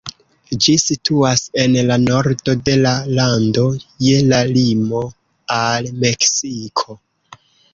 [0.65, 3.67] Ĝi situas en la nordo de la lando,
[4.07, 5.03] je la limo
[5.61, 6.99] al Meksiko.